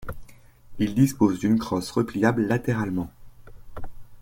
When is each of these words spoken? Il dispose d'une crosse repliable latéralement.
Il 0.79 0.95
dispose 0.95 1.37
d'une 1.37 1.59
crosse 1.59 1.91
repliable 1.91 2.47
latéralement. 2.47 3.11